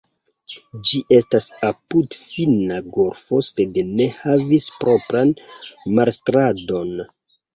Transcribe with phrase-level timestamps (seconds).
[0.91, 5.35] Ĝi estas apud Finna golfo sed ne havis propran
[5.99, 6.99] marstrandon.